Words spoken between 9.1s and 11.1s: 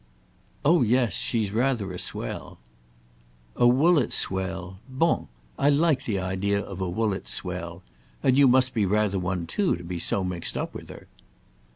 one too, to be so mixed up with her."